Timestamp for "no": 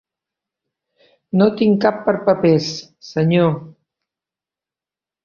1.41-1.47